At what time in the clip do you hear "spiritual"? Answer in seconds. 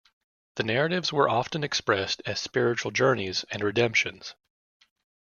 2.39-2.89